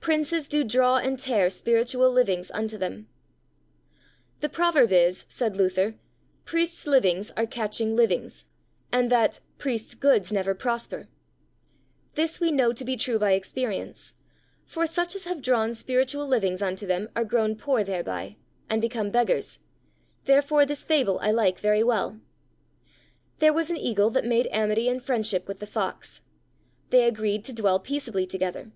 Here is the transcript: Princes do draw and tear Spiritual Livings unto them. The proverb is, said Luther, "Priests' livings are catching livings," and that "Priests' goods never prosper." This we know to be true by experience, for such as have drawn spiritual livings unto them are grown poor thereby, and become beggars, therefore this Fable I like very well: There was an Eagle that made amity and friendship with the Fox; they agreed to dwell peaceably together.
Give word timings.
Princes 0.00 0.46
do 0.46 0.62
draw 0.62 0.98
and 0.98 1.18
tear 1.18 1.50
Spiritual 1.50 2.08
Livings 2.08 2.48
unto 2.52 2.78
them. 2.78 3.08
The 4.38 4.48
proverb 4.48 4.92
is, 4.92 5.26
said 5.28 5.56
Luther, 5.56 5.96
"Priests' 6.44 6.86
livings 6.86 7.32
are 7.36 7.44
catching 7.44 7.96
livings," 7.96 8.44
and 8.92 9.10
that 9.10 9.40
"Priests' 9.58 9.96
goods 9.96 10.30
never 10.32 10.54
prosper." 10.54 11.08
This 12.14 12.38
we 12.38 12.52
know 12.52 12.72
to 12.72 12.84
be 12.84 12.96
true 12.96 13.18
by 13.18 13.32
experience, 13.32 14.14
for 14.64 14.86
such 14.86 15.16
as 15.16 15.24
have 15.24 15.42
drawn 15.42 15.74
spiritual 15.74 16.24
livings 16.28 16.62
unto 16.62 16.86
them 16.86 17.08
are 17.16 17.24
grown 17.24 17.56
poor 17.56 17.82
thereby, 17.82 18.36
and 18.70 18.80
become 18.80 19.10
beggars, 19.10 19.58
therefore 20.24 20.64
this 20.64 20.84
Fable 20.84 21.18
I 21.18 21.32
like 21.32 21.58
very 21.58 21.82
well: 21.82 22.20
There 23.40 23.52
was 23.52 23.70
an 23.70 23.76
Eagle 23.76 24.10
that 24.10 24.24
made 24.24 24.46
amity 24.52 24.88
and 24.88 25.02
friendship 25.02 25.48
with 25.48 25.58
the 25.58 25.66
Fox; 25.66 26.22
they 26.90 27.08
agreed 27.08 27.42
to 27.46 27.52
dwell 27.52 27.80
peaceably 27.80 28.24
together. 28.24 28.70